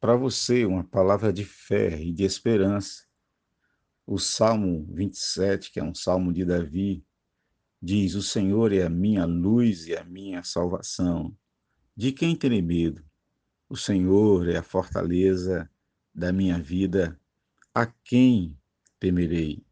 para 0.00 0.16
você 0.16 0.64
uma 0.64 0.82
palavra 0.82 1.30
de 1.30 1.44
fé 1.44 2.00
e 2.00 2.10
de 2.10 2.24
esperança. 2.24 3.04
O 4.06 4.18
Salmo 4.18 4.86
27, 4.90 5.70
que 5.70 5.78
é 5.78 5.84
um 5.84 5.94
salmo 5.94 6.32
de 6.32 6.44
Davi, 6.44 7.04
diz: 7.80 8.14
O 8.14 8.22
Senhor 8.22 8.72
é 8.72 8.82
a 8.82 8.88
minha 8.88 9.26
luz 9.26 9.86
e 9.86 9.94
a 9.94 10.02
minha 10.02 10.42
salvação. 10.42 11.36
De 11.94 12.12
quem 12.12 12.34
terei 12.34 12.62
medo? 12.62 13.04
O 13.68 13.76
Senhor 13.76 14.48
é 14.48 14.56
a 14.56 14.62
fortaleza 14.62 15.70
da 16.14 16.32
minha 16.32 16.58
vida. 16.58 17.20
A 17.74 17.86
quem 17.86 18.58
temerei? 18.98 19.62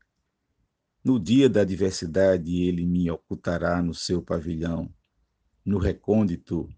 No 1.02 1.18
dia 1.18 1.48
da 1.48 1.62
adversidade, 1.62 2.62
ele 2.62 2.84
me 2.84 3.10
ocultará 3.10 3.82
no 3.82 3.95
seu 3.95 4.22
pavilhão. 4.22 4.92
No 5.64 5.79
recôndito 5.79 6.68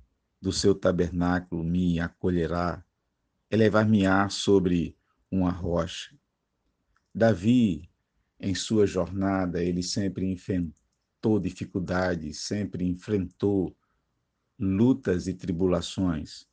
do 0.41 0.53
seu 0.53 0.75
tabernáculo 0.75 1.65
me 1.65 1.99
acolherá. 1.99 2.83
Elevar-me-á 3.51 4.29
sobre 4.29 4.97
uma 5.31 5.51
rocha. 5.51 6.17
Davi, 7.13 7.91
em 8.39 8.55
sua 8.55 8.87
jornada, 8.87 9.63
ele 9.63 9.83
sempre 9.83 10.25
enfrentou 10.25 11.41
dificuldades, 11.41 12.39
sempre 12.41 12.85
enfrentou 12.85 13.77
lutas 14.59 15.27
e 15.27 15.35
tribulações. 15.35 16.47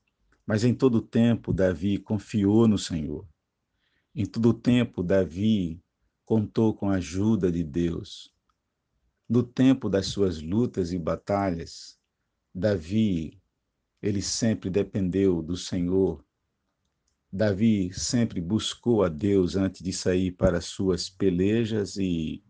Mas 0.45 0.63
em 0.63 0.73
todo 0.73 1.01
tempo, 1.01 1.53
Davi 1.53 1.97
confiou 1.97 2.67
no 2.67 2.77
Senhor. 2.77 3.27
Em 4.15 4.25
todo 4.25 4.53
tempo, 4.53 5.03
Davi 5.03 5.79
contou 6.25 6.73
com 6.73 6.89
a 6.89 6.95
ajuda 6.95 7.51
de 7.51 7.63
Deus. 7.63 8.33
No 9.29 9.43
tempo 9.43 9.89
das 9.89 10.07
suas 10.07 10.41
lutas 10.41 10.91
e 10.91 10.97
batalhas, 10.97 11.99
Davi, 12.55 13.39
ele 14.01 14.21
sempre 14.21 14.69
dependeu 14.69 15.41
do 15.41 15.55
Senhor. 15.55 16.25
Davi 17.31 17.91
sempre 17.93 18.39
buscou 18.39 19.03
a 19.03 19.09
Deus 19.09 19.55
antes 19.55 19.81
de 19.81 19.91
sair 19.91 20.31
para 20.31 20.61
suas 20.61 21.09
pelejas 21.09 21.97
e 21.97 22.41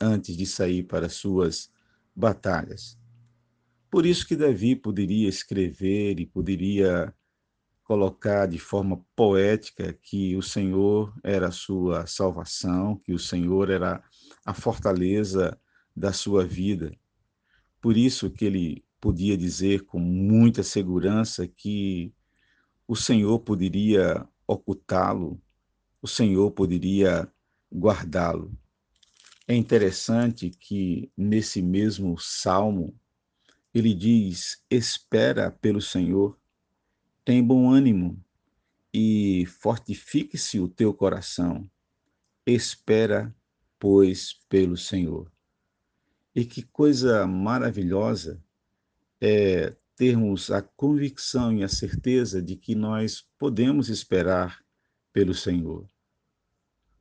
antes 0.00 0.36
de 0.36 0.44
sair 0.44 0.82
para 0.82 1.08
suas 1.08 1.70
batalhas. 2.14 2.98
Por 3.90 4.04
isso 4.04 4.26
que 4.26 4.34
Davi 4.34 4.74
poderia 4.74 5.28
escrever 5.28 6.18
e 6.18 6.26
poderia 6.26 7.14
colocar 7.84 8.46
de 8.46 8.58
forma 8.58 9.00
poética 9.14 9.96
que 10.02 10.34
o 10.36 10.42
Senhor 10.42 11.14
era 11.22 11.48
a 11.48 11.52
sua 11.52 12.04
salvação, 12.04 12.96
que 12.96 13.12
o 13.12 13.18
Senhor 13.18 13.70
era 13.70 14.02
a 14.44 14.52
fortaleza 14.52 15.58
da 15.94 16.12
sua 16.12 16.44
vida. 16.44 16.92
Por 17.80 17.96
isso 17.96 18.28
que 18.28 18.44
ele 18.44 18.84
podia 19.00 19.36
dizer 19.36 19.82
com 19.84 20.00
muita 20.00 20.64
segurança 20.64 21.46
que 21.46 22.12
o 22.86 22.94
Senhor 22.94 23.38
poderia 23.40 24.26
ocultá-lo, 24.46 25.40
o 26.00 26.06
Senhor 26.06 26.50
poderia 26.52 27.30
guardá-lo. 27.72 28.56
É 29.48 29.54
interessante 29.54 30.50
que 30.50 31.10
nesse 31.16 31.62
mesmo 31.62 32.18
salmo 32.18 32.98
ele 33.74 33.94
diz: 33.94 34.64
espera 34.70 35.50
pelo 35.50 35.80
Senhor 35.80 36.38
tem 37.24 37.42
bom 37.42 37.68
ânimo 37.68 38.24
e 38.94 39.44
fortifique-se 39.46 40.60
o 40.60 40.68
teu 40.68 40.94
coração. 40.94 41.68
Espera, 42.46 43.34
pois, 43.80 44.32
pelo 44.48 44.76
Senhor. 44.76 45.30
E 46.32 46.44
que 46.44 46.62
coisa 46.62 47.26
maravilhosa 47.26 48.40
é 49.20 49.74
termos 49.96 50.50
a 50.50 50.60
convicção 50.60 51.56
e 51.56 51.64
a 51.64 51.68
certeza 51.68 52.42
de 52.42 52.54
que 52.54 52.74
nós 52.74 53.26
podemos 53.38 53.88
esperar 53.88 54.62
pelo 55.12 55.34
Senhor. 55.34 55.88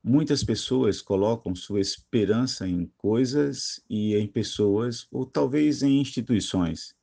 Muitas 0.01 0.43
pessoas 0.43 1.01
colocam 1.01 1.53
sua 1.53 1.81
esperança 1.81 2.67
em 2.67 2.85
coisas 2.95 3.83
e 3.89 4.15
em 4.15 4.27
pessoas, 4.27 5.07
ou 5.11 5.25
talvez 5.25 5.83
em 5.83 5.99
instituições, 5.99 6.95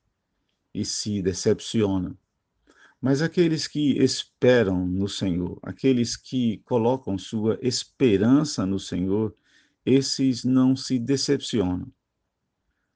e 0.72 0.84
se 0.84 1.20
decepcionam. 1.20 2.16
Mas 3.00 3.20
aqueles 3.20 3.66
que 3.66 3.98
esperam 3.98 4.86
no 4.86 5.08
Senhor, 5.08 5.58
aqueles 5.62 6.16
que 6.16 6.58
colocam 6.58 7.18
sua 7.18 7.58
esperança 7.60 8.64
no 8.64 8.78
Senhor, 8.78 9.34
esses 9.84 10.44
não 10.44 10.76
se 10.76 10.98
decepcionam. 10.98 11.92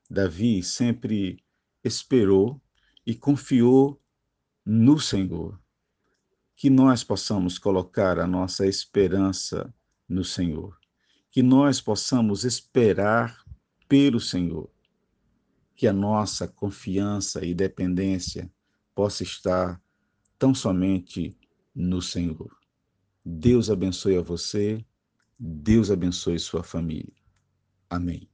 Davi 0.09 0.63
sempre 0.63 1.43
esperou 1.83 2.61
e 3.07 3.15
confiou 3.15 4.01
no 4.65 4.99
Senhor. 4.99 5.59
Que 6.57 6.69
nós 6.69 7.05
possamos 7.05 7.59
colocar 7.59 8.19
a 8.19 8.27
nossa 8.27 8.67
esperança 8.67 9.73
no 10.09 10.25
Senhor. 10.25 10.77
Que 11.31 11.43
nós 11.43 11.81
possamos 11.81 12.45
esperar 12.45 13.45
pelo 13.89 14.19
Senhor. 14.19 14.69
Que 15.77 15.87
a 15.87 15.93
nossa 15.93 16.49
confiança 16.49 17.45
e 17.45 17.55
dependência 17.55 18.51
possa 18.95 19.23
estar 19.23 19.81
tão 20.39 20.55
somente 20.55 21.37
no 21.75 22.01
Senhor. 22.01 22.57
Deus 23.23 23.69
abençoe 23.71 24.17
a 24.17 24.23
você, 24.23 24.85
Deus 25.39 25.91
abençoe 25.91 26.39
sua 26.39 26.63
família. 26.63 27.13
Amém. 27.91 28.29